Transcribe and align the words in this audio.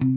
Hello, 0.00 0.12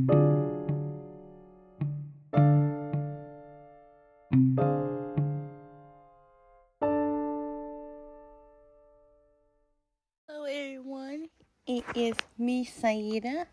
everyone. 10.47 11.27
It 11.67 11.83
is 11.95 12.15
me, 12.37 12.63
Saida, 12.63 13.47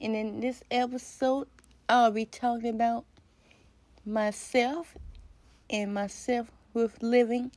and 0.00 0.16
in 0.16 0.40
this 0.40 0.64
episode, 0.72 1.46
I'll 1.88 2.10
be 2.10 2.24
talking 2.24 2.70
about 2.70 3.04
myself 4.04 4.96
and 5.70 5.94
myself 5.94 6.50
with 6.74 7.00
living 7.04 7.52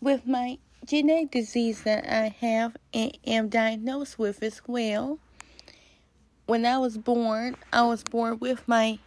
with 0.00 0.26
my 0.26 0.58
genetic 0.84 1.30
disease 1.30 1.84
that 1.84 2.12
I 2.12 2.34
have 2.40 2.76
and 2.92 3.16
am 3.24 3.48
diagnosed 3.48 4.18
with 4.18 4.42
as 4.42 4.62
well. 4.66 5.20
When 6.52 6.66
I 6.66 6.76
was 6.76 6.98
born, 6.98 7.56
I 7.72 7.80
was 7.84 8.04
born 8.04 8.38
with 8.38 8.68
my 8.68 8.98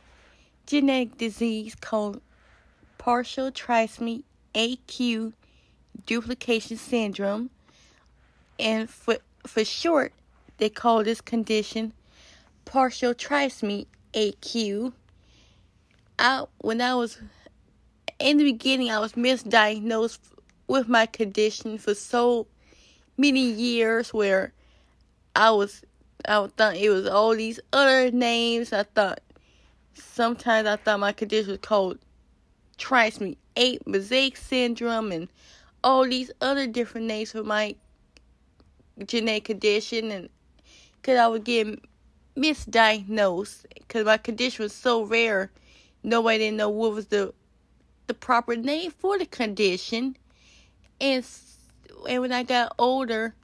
genetic 0.65 1.19
disease 1.19 1.75
called 1.75 2.19
partial 2.97 3.51
trisomy 3.51 4.23
8q 4.55 5.31
duplication 6.07 6.75
syndrome, 6.75 7.51
and 8.57 8.89
for 8.89 9.17
for 9.45 9.63
short, 9.63 10.11
they 10.57 10.69
call 10.69 11.03
this 11.03 11.21
condition 11.21 11.93
partial 12.65 13.13
trisomy 13.13 13.85
8q. 14.15 14.93
I 16.17 16.45
when 16.57 16.81
I 16.81 16.95
was 16.95 17.19
in 18.17 18.37
the 18.37 18.51
beginning, 18.53 18.89
I 18.89 18.97
was 18.97 19.13
misdiagnosed 19.13 20.17
with 20.67 20.87
my 20.87 21.05
condition 21.05 21.77
for 21.77 21.93
so 21.93 22.47
many 23.17 23.41
years 23.51 24.15
where 24.15 24.51
I 25.35 25.51
was 25.51 25.83
I 26.27 26.47
thought 26.57 26.75
it 26.75 26.89
was 26.89 27.07
all 27.07 27.35
these 27.35 27.59
other 27.73 28.11
names. 28.11 28.73
I 28.73 28.83
thought 28.83 29.19
sometimes 29.93 30.67
I 30.67 30.75
thought 30.75 30.99
my 30.99 31.11
condition 31.11 31.51
was 31.51 31.59
called 31.59 31.99
trisomy 32.77 33.37
8 33.55 33.87
mosaic 33.87 34.35
syndrome 34.35 35.11
and 35.11 35.29
all 35.83 36.05
these 36.05 36.31
other 36.41 36.67
different 36.67 37.07
names 37.07 37.31
for 37.31 37.43
my 37.43 37.75
genetic 39.05 39.45
condition 39.45 40.11
and 40.11 40.29
because 41.01 41.17
I 41.17 41.27
was 41.27 41.41
getting 41.41 41.79
misdiagnosed 42.35 43.65
because 43.73 44.05
my 44.05 44.17
condition 44.17 44.63
was 44.63 44.73
so 44.73 45.03
rare 45.03 45.51
nobody 46.03 46.39
didn't 46.39 46.57
know 46.57 46.69
what 46.69 46.91
was 46.93 47.07
the 47.07 47.33
the 48.07 48.13
proper 48.13 48.57
name 48.57 48.91
for 48.91 49.17
the 49.17 49.25
condition 49.25 50.17
and 50.99 51.25
and 52.07 52.21
when 52.21 52.31
I 52.31 52.43
got 52.43 52.73
older, 52.77 53.35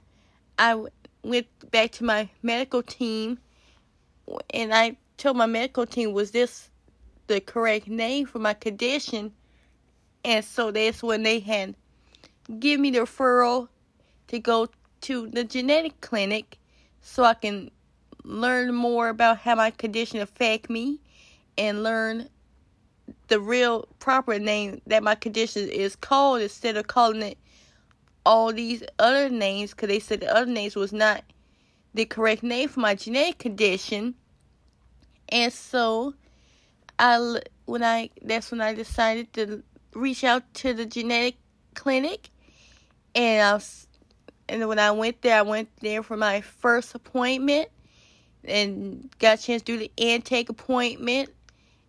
I 0.58 0.80
went 1.22 1.46
back 1.70 1.92
to 1.92 2.04
my 2.04 2.28
medical 2.42 2.82
team, 2.82 3.38
and 4.50 4.74
I 4.74 4.96
told 5.16 5.36
my 5.36 5.46
medical 5.46 5.86
team 5.86 6.12
was 6.12 6.30
this 6.30 6.68
the 7.26 7.40
correct 7.40 7.88
name 7.88 8.26
for 8.26 8.38
my 8.38 8.54
condition, 8.54 9.32
and 10.24 10.44
so 10.44 10.70
that's 10.70 11.02
when 11.02 11.22
they 11.22 11.40
had 11.40 11.74
give 12.58 12.80
me 12.80 12.90
the 12.90 13.00
referral 13.00 13.68
to 14.28 14.38
go 14.38 14.68
to 15.02 15.28
the 15.28 15.44
genetic 15.44 16.00
clinic 16.00 16.58
so 17.00 17.24
I 17.24 17.34
can 17.34 17.70
learn 18.24 18.74
more 18.74 19.08
about 19.08 19.38
how 19.38 19.54
my 19.54 19.70
condition 19.70 20.20
affect 20.20 20.70
me 20.70 21.00
and 21.58 21.82
learn 21.82 22.28
the 23.28 23.40
real 23.40 23.88
proper 23.98 24.38
name 24.38 24.80
that 24.86 25.02
my 25.02 25.14
condition 25.14 25.68
is 25.68 25.96
called 25.96 26.40
instead 26.40 26.76
of 26.76 26.86
calling 26.86 27.22
it 27.22 27.38
all 28.24 28.52
these 28.52 28.82
other 28.98 29.28
names 29.28 29.70
because 29.70 29.88
they 29.88 29.98
said 29.98 30.20
the 30.20 30.34
other 30.34 30.50
names 30.50 30.76
was 30.76 30.92
not 30.92 31.24
the 31.94 32.04
correct 32.04 32.42
name 32.42 32.68
for 32.68 32.80
my 32.80 32.94
genetic 32.94 33.38
condition. 33.38 34.14
And 35.28 35.52
so 35.52 36.14
I 36.98 37.40
when 37.64 37.82
I 37.82 38.10
that's 38.22 38.50
when 38.50 38.60
I 38.60 38.74
decided 38.74 39.32
to 39.34 39.62
reach 39.94 40.24
out 40.24 40.42
to 40.54 40.74
the 40.74 40.86
genetic 40.86 41.36
clinic 41.74 42.30
and 43.14 43.46
I 43.46 43.54
was, 43.54 43.86
and 44.48 44.66
when 44.68 44.78
I 44.78 44.90
went 44.90 45.22
there 45.22 45.38
I 45.38 45.42
went 45.42 45.68
there 45.80 46.02
for 46.02 46.16
my 46.16 46.40
first 46.40 46.94
appointment 46.94 47.68
and 48.44 49.10
got 49.18 49.38
a 49.38 49.42
chance 49.42 49.62
to 49.62 49.72
do 49.72 49.78
the 49.78 49.90
intake 49.96 50.48
appointment 50.48 51.30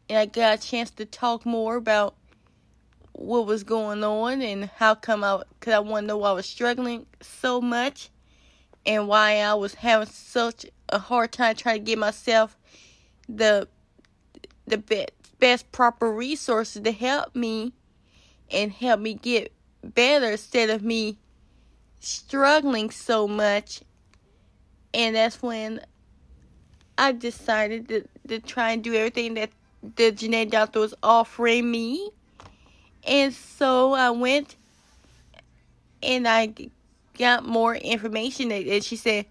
and 0.09 0.17
I 0.17 0.25
got 0.25 0.59
a 0.59 0.61
chance 0.61 0.91
to 0.91 1.05
talk 1.05 1.45
more 1.45 1.75
about 1.75 2.15
what 3.23 3.45
was 3.45 3.63
going 3.63 4.03
on 4.03 4.41
and 4.41 4.65
how 4.75 4.95
come 4.95 5.23
I, 5.23 5.43
because 5.59 5.73
I 5.73 5.79
want 5.79 6.03
to 6.03 6.07
know 6.07 6.17
why 6.17 6.29
I 6.29 6.33
was 6.33 6.45
struggling 6.45 7.05
so 7.21 7.61
much 7.61 8.09
and 8.85 9.07
why 9.07 9.37
I 9.37 9.53
was 9.53 9.75
having 9.75 10.07
such 10.07 10.65
a 10.89 10.99
hard 10.99 11.31
time 11.31 11.55
trying 11.55 11.79
to 11.79 11.83
get 11.83 11.97
myself 11.97 12.57
the 13.29 13.67
the 14.65 14.77
best, 14.77 15.11
best 15.39 15.71
proper 15.71 16.11
resources 16.11 16.81
to 16.81 16.91
help 16.91 17.35
me 17.35 17.73
and 18.51 18.71
help 18.71 18.99
me 18.99 19.13
get 19.13 19.53
better 19.83 20.31
instead 20.31 20.69
of 20.69 20.83
me 20.83 21.17
struggling 21.99 22.91
so 22.91 23.27
much. 23.27 23.81
And 24.93 25.15
that's 25.15 25.41
when 25.41 25.81
I 26.97 27.13
decided 27.13 27.87
to, 27.89 28.07
to 28.27 28.39
try 28.39 28.71
and 28.71 28.83
do 28.83 28.93
everything 28.93 29.33
that 29.33 29.51
the 29.95 30.11
genetic 30.11 30.51
doctor 30.51 30.79
was 30.79 30.93
offering 31.03 31.69
me 31.69 32.09
and 33.07 33.33
so 33.33 33.93
I 33.93 34.11
went 34.11 34.55
and 36.01 36.27
I 36.27 36.53
got 37.17 37.45
more 37.45 37.75
information 37.75 38.51
and 38.51 38.83
she 38.83 38.95
said 38.95 39.25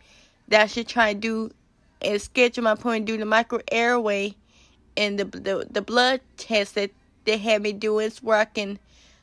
that 0.49 0.63
I 0.63 0.67
should 0.67 0.89
try 0.89 1.11
and 1.11 1.21
do 1.21 1.51
and 2.01 2.21
schedule 2.21 2.65
my 2.65 2.73
appointment 2.73 3.07
do 3.07 3.17
the 3.17 3.25
micro 3.25 3.61
airway 3.71 4.35
and 4.97 5.19
the, 5.19 5.25
the 5.25 5.67
the 5.71 5.83
blood 5.83 6.21
test 6.37 6.75
that 6.75 6.91
they 7.25 7.37
had 7.37 7.63
me 7.63 7.73
doing 7.73 8.11
where 8.23 8.39
I 8.39 8.45
can 8.45 8.79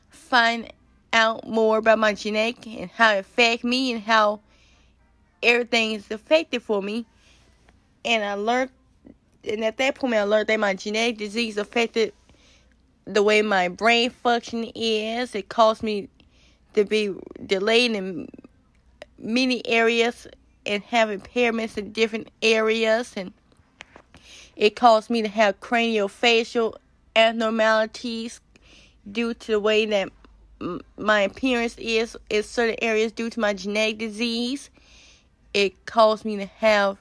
find 0.08 0.72
out 1.12 1.46
more 1.46 1.78
about 1.78 1.98
my 1.98 2.14
genetic 2.14 2.66
and 2.66 2.90
how 2.90 3.14
it 3.14 3.20
affect 3.20 3.64
me 3.64 3.92
and 3.92 4.02
how 4.02 4.40
everything 5.42 5.92
is 5.92 6.10
affected 6.10 6.62
for 6.62 6.82
me. 6.82 7.06
And 8.04 8.24
I 8.24 8.34
learned 8.34 8.70
and 9.44 9.64
at 9.64 9.76
that 9.78 9.94
point 9.94 10.14
I 10.14 10.22
learned 10.24 10.48
that 10.48 10.60
my 10.60 10.74
genetic 10.74 11.18
disease 11.18 11.56
affected 11.56 12.12
the 13.14 13.22
way 13.22 13.42
my 13.42 13.68
brain 13.68 14.10
function 14.10 14.70
is. 14.74 15.34
It 15.34 15.48
caused 15.48 15.82
me 15.82 16.08
to 16.74 16.84
be 16.84 17.14
delayed 17.46 17.92
in 17.92 18.28
many 19.18 19.66
areas 19.66 20.26
and 20.66 20.82
have 20.84 21.08
impairments 21.08 21.76
in 21.76 21.92
different 21.92 22.28
areas 22.42 23.14
and 23.16 23.32
it 24.56 24.76
caused 24.76 25.08
me 25.08 25.22
to 25.22 25.28
have 25.28 25.58
craniofacial 25.60 26.74
abnormalities 27.16 28.40
due 29.10 29.32
to 29.32 29.52
the 29.52 29.60
way 29.60 29.86
that 29.86 30.10
my 30.98 31.22
appearance 31.22 31.76
is 31.78 32.16
in 32.28 32.42
certain 32.42 32.76
areas 32.82 33.12
due 33.12 33.30
to 33.30 33.40
my 33.40 33.54
genetic 33.54 33.98
disease. 33.98 34.68
It 35.54 35.86
caused 35.86 36.26
me 36.26 36.36
to 36.36 36.44
have 36.44 36.98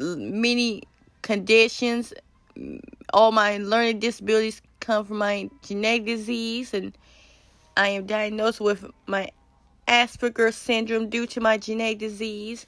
many 0.00 0.82
conditions. 1.22 2.12
All 3.12 3.32
my 3.32 3.58
learning 3.58 3.98
disabilities 3.98 4.62
come 4.80 5.04
from 5.04 5.18
my 5.18 5.48
genetic 5.62 6.06
disease, 6.06 6.74
and 6.74 6.96
I 7.76 7.88
am 7.88 8.06
diagnosed 8.06 8.60
with 8.60 8.84
my 9.06 9.30
Asperger 9.88 10.52
syndrome 10.52 11.08
due 11.08 11.26
to 11.26 11.40
my 11.40 11.58
genetic 11.58 11.98
disease. 11.98 12.66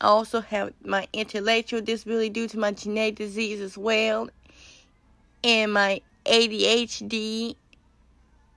I 0.00 0.06
also 0.06 0.40
have 0.40 0.72
my 0.84 1.08
intellectual 1.12 1.80
disability 1.80 2.30
due 2.30 2.48
to 2.48 2.58
my 2.58 2.72
genetic 2.72 3.16
disease 3.16 3.60
as 3.60 3.76
well, 3.76 4.30
and 5.42 5.72
my 5.72 6.00
ADHD 6.24 7.56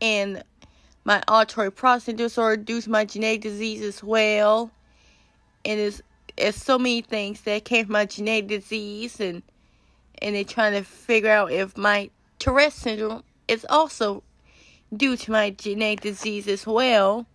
and 0.01 0.43
my 1.03 1.23
auditory 1.27 1.71
processing 1.71 2.15
disorder 2.15 2.61
due 2.61 2.81
to 2.81 2.89
my 2.89 3.05
genetic 3.05 3.41
disease 3.41 3.81
as 3.81 4.03
well. 4.03 4.71
And 5.65 5.79
it's, 5.79 6.01
it's 6.37 6.63
so 6.63 6.77
many 6.77 7.01
things 7.01 7.41
that 7.41 7.65
came 7.65 7.85
from 7.85 7.93
my 7.93 8.05
genetic 8.05 8.47
disease, 8.47 9.19
and 9.19 9.41
and 10.21 10.35
they're 10.35 10.43
trying 10.43 10.73
to 10.73 10.83
figure 10.83 11.31
out 11.31 11.51
if 11.51 11.77
my 11.77 12.09
Tourette 12.39 12.73
syndrome 12.73 13.23
is 13.47 13.65
also 13.69 14.23
due 14.95 15.15
to 15.17 15.31
my 15.31 15.49
genetic 15.51 16.01
disease 16.01 16.47
as 16.47 16.65
well, 16.65 17.25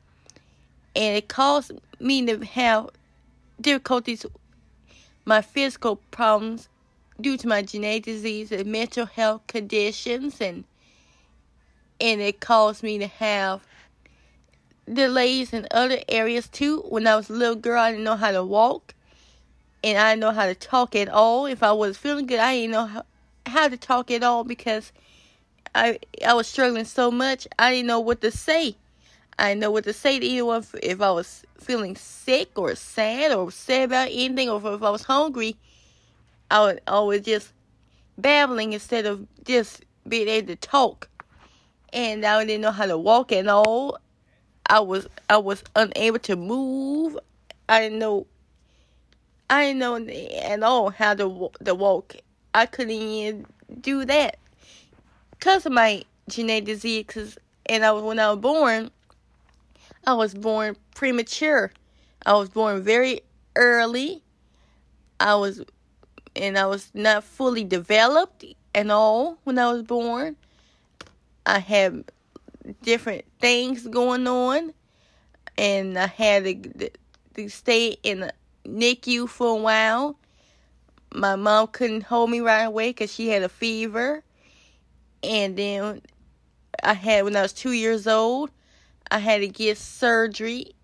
and 0.94 1.16
it 1.16 1.28
caused 1.28 1.72
me 2.00 2.24
to 2.26 2.44
have 2.44 2.90
difficulties, 3.60 4.26
my 5.24 5.40
physical 5.42 5.96
problems 6.10 6.68
due 7.20 7.36
to 7.36 7.48
my 7.48 7.62
genetic 7.62 8.04
disease 8.04 8.52
and 8.52 8.66
mental 8.66 9.06
health 9.06 9.46
conditions, 9.46 10.40
and 10.40 10.64
and 12.00 12.20
it 12.20 12.40
caused 12.40 12.82
me 12.82 12.98
to 12.98 13.06
have 13.06 13.62
delays 14.92 15.52
in 15.52 15.66
other 15.70 15.98
areas 16.08 16.48
too. 16.48 16.80
When 16.88 17.06
I 17.06 17.16
was 17.16 17.30
a 17.30 17.32
little 17.32 17.56
girl, 17.56 17.80
I 17.80 17.90
didn't 17.90 18.04
know 18.04 18.16
how 18.16 18.32
to 18.32 18.44
walk, 18.44 18.94
and 19.86 19.96
I 19.96 20.10
didn't 20.10 20.20
know 20.20 20.32
how 20.32 20.46
to 20.46 20.54
talk 20.56 20.96
at 20.96 21.08
all. 21.08 21.46
If 21.46 21.62
I 21.62 21.70
was 21.70 21.96
feeling 21.96 22.26
good, 22.26 22.40
I 22.40 22.54
didn't 22.56 22.72
know 22.72 22.86
how 22.86 23.04
how 23.46 23.68
to 23.68 23.76
talk 23.76 24.10
at 24.10 24.24
all 24.24 24.42
because 24.42 24.92
I 25.76 26.00
I 26.26 26.34
was 26.34 26.48
struggling 26.48 26.84
so 26.84 27.12
much. 27.12 27.46
I 27.56 27.70
didn't 27.70 27.86
know 27.86 28.00
what 28.00 28.20
to 28.22 28.32
say. 28.32 28.74
I 29.38 29.50
didn't 29.50 29.60
know 29.60 29.70
what 29.70 29.84
to 29.84 29.92
say 29.92 30.18
to 30.18 30.26
anyone 30.28 30.64
if 30.82 31.00
I 31.00 31.12
was 31.12 31.44
feeling 31.58 31.94
sick 31.94 32.58
or 32.58 32.74
sad 32.74 33.30
or 33.30 33.52
sad 33.52 33.84
about 33.84 34.08
anything 34.10 34.50
or 34.50 34.58
if 34.74 34.82
I 34.82 34.90
was 34.90 35.04
hungry. 35.04 35.56
I 36.50 36.60
was 36.60 36.78
always 36.88 37.20
just 37.20 37.52
babbling 38.18 38.72
instead 38.72 39.06
of 39.06 39.24
just 39.44 39.84
being 40.08 40.26
able 40.26 40.48
to 40.48 40.56
talk. 40.56 41.08
And 41.92 42.24
I 42.24 42.44
didn't 42.44 42.62
know 42.62 42.72
how 42.72 42.86
to 42.86 42.98
walk 42.98 43.30
at 43.30 43.46
all. 43.46 43.98
I 44.68 44.80
was 44.80 45.06
I 45.30 45.36
was 45.36 45.62
unable 45.76 46.18
to 46.20 46.34
move. 46.34 47.16
I 47.68 47.82
didn't 47.82 48.00
know 48.00 48.26
I 49.48 49.72
know 49.72 49.96
at 49.96 50.62
all 50.62 50.90
how 50.90 51.14
to 51.14 51.50
to 51.64 51.74
walk. 51.74 52.16
I 52.54 52.66
couldn't 52.66 53.46
do 53.80 54.04
that 54.04 54.38
because 55.30 55.66
of 55.66 55.72
my 55.72 56.04
genetic 56.28 56.64
disease. 56.64 57.38
And 57.66 57.84
I 57.84 57.92
was 57.92 58.02
when 58.02 58.18
I 58.18 58.30
was 58.30 58.38
born, 58.38 58.90
I 60.06 60.14
was 60.14 60.34
born 60.34 60.76
premature. 60.94 61.72
I 62.24 62.34
was 62.34 62.48
born 62.48 62.82
very 62.82 63.20
early. 63.54 64.22
I 65.20 65.34
was 65.36 65.62
and 66.34 66.58
I 66.58 66.66
was 66.66 66.90
not 66.94 67.24
fully 67.24 67.64
developed 67.64 68.44
and 68.74 68.92
all 68.92 69.38
when 69.44 69.58
I 69.58 69.72
was 69.72 69.82
born. 69.82 70.36
I 71.46 71.60
had 71.60 72.04
different 72.82 73.24
things 73.40 73.86
going 73.86 74.26
on, 74.26 74.74
and 75.56 75.96
I 75.96 76.08
had 76.08 76.44
to, 76.44 76.90
to 77.34 77.48
stay 77.48 77.96
in 78.02 78.20
the 78.20 78.32
NICU 78.66 79.28
for 79.28 79.48
a 79.48 79.60
while. 79.60 80.18
My 81.14 81.36
mom 81.36 81.68
couldn't 81.68 82.02
hold 82.02 82.30
me 82.30 82.40
right 82.40 82.64
away 82.64 82.90
because 82.90 83.12
she 83.12 83.28
had 83.28 83.42
a 83.42 83.48
fever, 83.48 84.22
and 85.22 85.56
then 85.56 86.02
I 86.82 86.92
had 86.94 87.24
when 87.24 87.36
I 87.36 87.42
was 87.42 87.52
two 87.52 87.72
years 87.72 88.06
old, 88.06 88.50
I 89.10 89.18
had 89.18 89.40
to 89.40 89.48
get 89.48 89.78
surgery, 89.78 90.74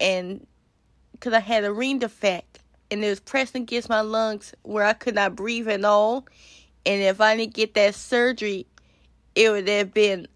and 0.00 0.46
because 1.12 1.32
I 1.32 1.40
had 1.40 1.64
a 1.64 1.72
ring 1.72 1.98
defect, 1.98 2.60
and 2.90 3.04
it 3.04 3.08
was 3.08 3.20
pressing 3.20 3.62
against 3.62 3.88
my 3.88 4.00
lungs 4.00 4.54
where 4.62 4.84
I 4.84 4.92
could 4.92 5.14
not 5.14 5.36
breathe 5.36 5.68
at 5.68 5.84
all. 5.84 6.26
And 6.86 7.02
if 7.02 7.20
I 7.20 7.36
didn't 7.36 7.54
get 7.54 7.74
that 7.74 7.94
surgery, 7.94 8.66
it 9.34 9.50
would 9.50 9.68
have 9.68 9.92
been 9.92 10.28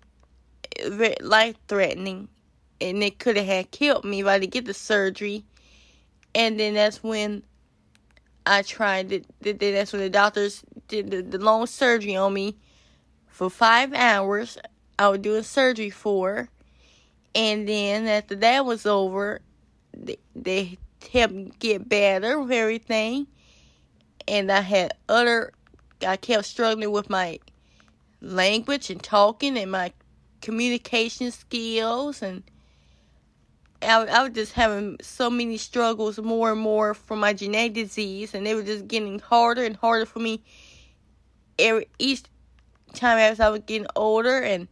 life 1.21 1.57
threatening, 1.69 2.29
and 2.81 3.03
it 3.03 3.19
could 3.19 3.37
have 3.37 3.47
had 3.47 3.71
killed 3.71 4.05
me 4.05 4.21
if 4.21 4.27
I 4.27 4.39
didn't 4.39 4.53
get 4.53 4.65
the 4.65 4.75
surgery. 4.75 5.45
And 6.35 6.59
then 6.59 6.75
that's 6.75 7.03
when 7.03 7.43
I 8.47 8.63
tried 8.63 9.13
it. 9.13 9.27
That's 9.41 9.93
when 9.93 10.03
the 10.03 10.11
doctors 10.11 10.63
did 10.89 11.11
the, 11.11 11.23
the 11.23 11.39
long 11.39 11.67
surgery 11.67 12.17
on 12.17 12.33
me 12.33 12.57
for 13.27 13.51
five 13.51 13.93
hours. 13.93 14.59
I 14.99 15.09
was 15.09 15.21
doing 15.21 15.43
surgery 15.43 15.91
for, 15.91 16.49
and 17.35 17.69
then 17.69 18.07
after 18.07 18.35
that 18.37 18.65
was 18.65 18.85
over, 18.85 19.41
they, 19.97 20.19
they 20.35 20.79
helped 21.13 21.35
me 21.35 21.53
get 21.59 21.89
better 21.89 22.41
with 22.41 22.51
everything. 22.51 23.29
And 24.27 24.51
I 24.51 24.61
had 24.61 24.93
other, 25.09 25.53
I 26.07 26.17
kept 26.17 26.47
struggling 26.47 26.91
with 26.91 27.09
my 27.09 27.39
language 28.21 28.91
and 28.91 29.03
talking 29.03 29.57
and 29.57 29.71
my 29.71 29.93
communication 30.41 31.31
skills 31.31 32.23
and 32.23 32.43
I, 33.83 34.05
I 34.05 34.23
was 34.25 34.33
just 34.33 34.53
having 34.53 34.97
so 35.01 35.31
many 35.31 35.57
struggles 35.57 36.19
more 36.19 36.53
and 36.53 36.61
more 36.61 36.95
from 36.95 37.21
my 37.21 37.33
genetic 37.33 37.75
disease 37.75 38.35
and 38.35 38.45
they 38.47 38.55
were 38.55 38.63
just 38.63 38.89
getting 38.89 39.19
harder 39.21 39.65
and 39.65 39.77
harder 39.77 40.07
for 40.07 40.19
me 40.19 40.43
every 41.59 41.89
each 41.99 42.25
time 42.95 43.19
as 43.19 43.39
I 43.39 43.51
was 43.51 43.61
getting 43.67 43.87
older 43.95 44.39
and 44.39 44.69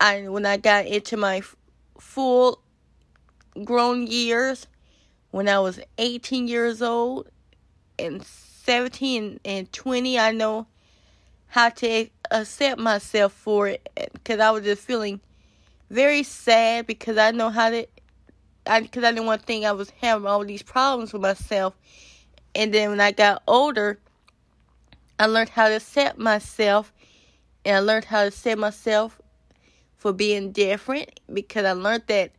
I 0.00 0.28
when 0.28 0.46
I 0.46 0.56
got 0.56 0.86
into 0.86 1.16
my 1.16 1.42
full 1.98 2.60
grown 3.64 4.06
years 4.06 4.66
when 5.30 5.48
I 5.48 5.58
was 5.58 5.78
18 5.98 6.48
years 6.48 6.80
old 6.80 7.28
and 7.98 8.24
17 8.24 9.40
and 9.44 9.72
20 9.72 10.18
I 10.18 10.30
know 10.30 10.66
how 11.48 11.68
to 11.68 12.08
accept 12.30 12.80
myself 12.80 13.32
for 13.32 13.68
it 13.68 13.86
because 14.14 14.40
I 14.40 14.50
was 14.50 14.64
just 14.64 14.82
feeling 14.82 15.20
very 15.92 16.22
sad 16.22 16.86
because 16.86 17.18
I 17.18 17.32
know 17.32 17.50
how 17.50 17.68
to 17.68 17.86
I 18.66 18.80
because 18.80 19.04
I 19.04 19.12
didn't 19.12 19.26
want 19.26 19.42
to 19.42 19.46
think 19.46 19.66
I 19.66 19.72
was 19.72 19.90
having 20.00 20.26
all 20.26 20.44
these 20.44 20.62
problems 20.62 21.12
with 21.12 21.20
myself. 21.20 21.76
And 22.54 22.72
then 22.72 22.90
when 22.90 23.00
I 23.00 23.12
got 23.12 23.42
older, 23.46 23.98
I 25.18 25.26
learned 25.26 25.50
how 25.50 25.68
to 25.68 25.76
accept 25.76 26.18
myself 26.18 26.92
and 27.64 27.76
I 27.76 27.80
learned 27.80 28.06
how 28.06 28.22
to 28.22 28.28
accept 28.28 28.58
myself 28.58 29.20
for 29.98 30.14
being 30.14 30.50
different 30.50 31.20
because 31.32 31.66
I 31.66 31.72
learned 31.72 32.04
that 32.06 32.32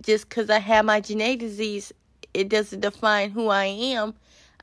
just 0.00 0.28
because 0.28 0.48
I 0.48 0.58
have 0.58 0.86
my 0.86 1.00
genetic 1.00 1.40
disease, 1.40 1.92
it 2.32 2.48
doesn't 2.48 2.80
define 2.80 3.30
who 3.30 3.48
I 3.48 3.66
am. 3.66 4.14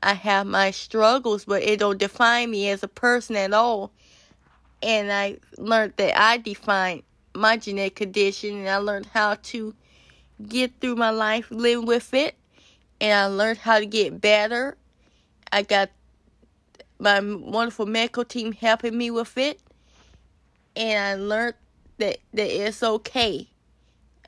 I 0.02 0.14
have 0.14 0.48
my 0.48 0.72
struggles, 0.72 1.44
but 1.44 1.62
it 1.62 1.78
don't 1.78 1.98
define 1.98 2.50
me 2.50 2.70
as 2.70 2.82
a 2.82 2.88
person 2.88 3.36
at 3.36 3.52
all. 3.52 3.92
And 4.82 5.12
I 5.12 5.38
learned 5.58 5.94
that 5.98 6.20
I 6.20 6.38
define 6.38 7.02
my 7.34 7.56
genetic 7.56 7.96
condition, 7.96 8.58
and 8.58 8.68
I 8.68 8.76
learned 8.76 9.06
how 9.06 9.34
to 9.34 9.74
get 10.46 10.72
through 10.80 10.96
my 10.96 11.10
life, 11.10 11.50
live 11.50 11.84
with 11.84 12.12
it, 12.14 12.36
and 13.00 13.12
I 13.12 13.26
learned 13.26 13.58
how 13.58 13.78
to 13.78 13.86
get 13.86 14.20
better. 14.20 14.76
I 15.52 15.62
got 15.62 15.90
my 16.98 17.20
wonderful 17.20 17.86
medical 17.86 18.24
team 18.24 18.52
helping 18.52 18.96
me 18.96 19.10
with 19.10 19.36
it, 19.38 19.60
and 20.76 20.98
I 20.98 21.14
learned 21.14 21.54
that 21.98 22.18
that 22.34 22.50
it's 22.50 22.82
okay. 22.82 23.48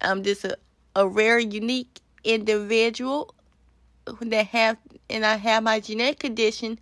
I'm 0.01 0.23
just 0.23 0.45
a, 0.45 0.57
a 0.97 1.07
rare, 1.07 1.39
unique 1.39 2.01
individual 2.25 3.35
that 4.21 4.47
have 4.49 4.79
and 5.09 5.25
I 5.25 5.37
have 5.37 5.63
my 5.63 5.81
genetic 5.81 6.19
condition, 6.19 6.79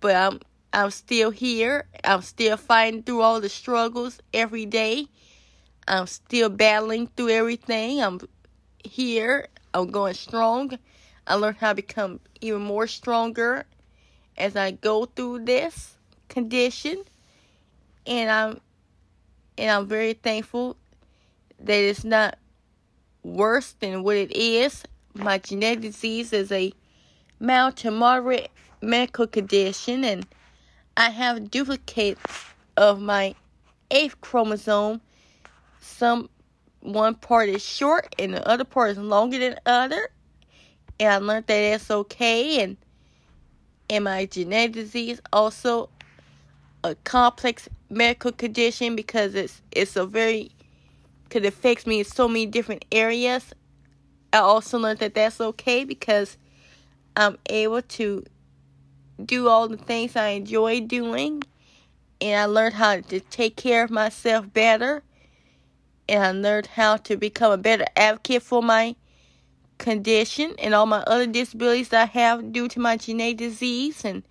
but 0.00 0.14
I'm 0.14 0.40
I'm 0.72 0.90
still 0.90 1.30
here. 1.30 1.86
I'm 2.04 2.22
still 2.22 2.56
fighting 2.56 3.02
through 3.02 3.22
all 3.22 3.40
the 3.40 3.48
struggles 3.48 4.20
every 4.34 4.66
day. 4.66 5.06
I'm 5.88 6.06
still 6.06 6.48
battling 6.48 7.08
through 7.16 7.30
everything. 7.30 8.02
I'm 8.02 8.20
here. 8.84 9.48
I'm 9.72 9.90
going 9.90 10.14
strong. 10.14 10.78
I 11.26 11.34
learned 11.34 11.58
how 11.58 11.70
to 11.70 11.74
become 11.74 12.20
even 12.40 12.62
more 12.62 12.86
stronger 12.86 13.64
as 14.36 14.56
I 14.56 14.72
go 14.72 15.06
through 15.06 15.44
this 15.44 15.96
condition. 16.28 17.02
And 18.06 18.30
I'm 18.30 18.60
and 19.58 19.70
I'm 19.70 19.86
very 19.86 20.12
thankful 20.12 20.76
that 21.60 21.78
it's 21.78 22.04
not 22.04 22.38
worse 23.22 23.72
than 23.80 24.02
what 24.02 24.16
it 24.16 24.36
is. 24.36 24.82
My 25.14 25.38
genetic 25.38 25.80
disease 25.80 26.32
is 26.32 26.52
a 26.52 26.72
mild 27.40 27.76
to 27.78 27.90
moderate 27.90 28.50
medical 28.82 29.26
condition, 29.26 30.04
and 30.04 30.26
I 30.96 31.10
have 31.10 31.50
duplicates 31.50 32.20
of 32.76 33.00
my 33.00 33.34
eighth 33.90 34.20
chromosome. 34.20 35.00
Some 35.80 36.30
one 36.80 37.14
part 37.14 37.48
is 37.48 37.64
short 37.64 38.14
and 38.18 38.32
the 38.34 38.48
other 38.48 38.64
part 38.64 38.92
is 38.92 38.98
longer 38.98 39.38
than 39.38 39.52
the 39.52 39.70
other. 39.70 40.08
And 40.98 41.12
I 41.12 41.18
learned 41.18 41.46
that 41.48 41.70
that's 41.70 41.90
okay. 41.90 42.62
And 42.62 42.76
and 43.88 44.04
my 44.04 44.26
genetic 44.26 44.72
disease 44.72 45.20
also 45.32 45.90
a 46.82 46.94
complex 47.04 47.68
medical 47.90 48.32
condition 48.32 48.96
because 48.96 49.34
it's 49.34 49.60
it's 49.72 49.96
a 49.96 50.06
very 50.06 50.50
because 51.24 51.44
it 51.44 51.48
affects 51.48 51.86
me 51.86 51.98
in 51.98 52.04
so 52.04 52.26
many 52.26 52.46
different 52.46 52.84
areas. 52.90 53.52
I 54.32 54.38
also 54.38 54.78
learned 54.78 55.00
that 55.00 55.14
that's 55.14 55.40
okay 55.40 55.84
because 55.84 56.36
I'm 57.16 57.38
able 57.48 57.82
to 57.82 58.24
do 59.24 59.48
all 59.48 59.68
the 59.68 59.76
things 59.76 60.16
I 60.16 60.28
enjoy 60.28 60.80
doing. 60.80 61.42
And 62.20 62.40
I 62.40 62.44
learned 62.46 62.74
how 62.74 63.00
to 63.00 63.20
take 63.20 63.56
care 63.56 63.84
of 63.84 63.90
myself 63.90 64.52
better. 64.52 65.02
And 66.08 66.22
I 66.24 66.30
learned 66.32 66.68
how 66.68 66.96
to 66.98 67.16
become 67.16 67.52
a 67.52 67.58
better 67.58 67.84
advocate 67.96 68.42
for 68.42 68.62
my 68.62 68.96
condition 69.78 70.54
and 70.58 70.74
all 70.74 70.86
my 70.86 71.00
other 71.00 71.26
disabilities 71.26 71.92
I 71.92 72.06
have 72.06 72.52
due 72.52 72.68
to 72.68 72.80
my 72.80 72.96
genetic 72.96 73.38
disease. 73.38 74.04
And 74.04 74.22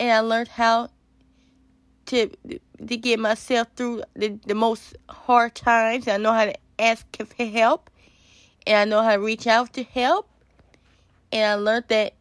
and 0.00 0.12
I 0.12 0.20
learned 0.20 0.48
how 0.48 0.90
to 2.06 2.30
to 2.86 2.96
get 2.96 3.18
myself 3.18 3.68
through 3.76 4.02
the, 4.14 4.38
the 4.46 4.54
most 4.54 4.96
hard 5.08 5.54
times. 5.54 6.08
I 6.08 6.16
know 6.16 6.32
how 6.32 6.46
to 6.46 6.54
ask 6.78 7.06
for 7.16 7.44
help. 7.44 7.90
And 8.66 8.76
I 8.76 8.84
know 8.84 9.02
how 9.02 9.16
to 9.16 9.22
reach 9.22 9.46
out 9.46 9.72
to 9.74 9.82
help 9.82 10.28
and 11.32 11.44
I 11.44 11.54
learned 11.54 11.84
that 11.88 12.14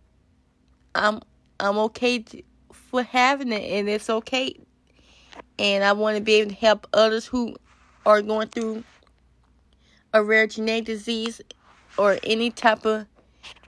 I'm 0.96 1.22
I'm 1.60 1.78
okay 1.80 2.24
for 2.72 3.04
having 3.04 3.52
it, 3.52 3.64
and 3.80 3.90
it's 3.90 4.10
okay. 4.10 4.60
And 5.60 5.84
I 5.84 5.94
want 5.94 6.18
to 6.18 6.24
be 6.24 6.36
able 6.36 6.52
to 6.52 6.56
help 6.56 6.88
others 6.94 7.26
who 7.26 7.56
are 8.06 8.22
going 8.22 8.48
through 8.48 8.84
a 10.14 10.24
rare 10.24 10.48
genetic 10.48 10.86
disease 10.86 11.42
or 11.98 12.18
any 12.24 12.52
type 12.52 12.86
of 12.86 13.06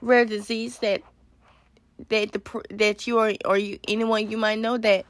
rare 0.01 0.25
disease 0.25 0.79
that 0.79 1.01
that 2.09 2.31
the 2.31 2.61
that 2.69 3.07
you 3.07 3.19
are 3.19 3.33
or 3.45 3.57
you 3.57 3.77
anyone 3.87 4.29
you 4.29 4.37
might 4.37 4.59
know 4.59 4.77
that 4.77 5.05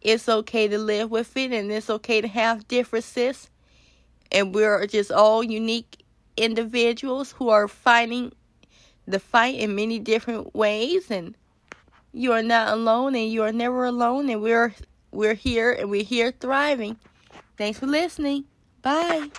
it's 0.00 0.28
okay 0.28 0.66
to 0.66 0.78
live 0.78 1.10
with 1.10 1.36
it 1.36 1.52
and 1.52 1.70
it's 1.70 1.88
okay 1.88 2.20
to 2.20 2.28
have 2.28 2.66
differences 2.66 3.48
and 4.32 4.54
we're 4.54 4.86
just 4.86 5.12
all 5.12 5.44
unique 5.44 6.04
individuals 6.36 7.32
who 7.32 7.48
are 7.48 7.68
fighting 7.68 8.32
the 9.06 9.20
fight 9.20 9.54
in 9.54 9.74
many 9.74 9.98
different 9.98 10.54
ways 10.54 11.10
and 11.10 11.36
You 12.16 12.32
are 12.32 12.44
not 12.44 12.68
alone 12.72 13.16
and 13.16 13.28
you 13.28 13.42
are 13.42 13.52
never 13.52 13.84
alone 13.84 14.30
and 14.30 14.40
we're 14.40 14.72
we're 15.10 15.34
here 15.34 15.72
and 15.72 15.90
we're 15.90 16.04
here 16.04 16.30
thriving. 16.30 16.96
Thanks 17.56 17.80
for 17.80 17.86
listening. 17.86 18.44
Bye. 18.82 19.30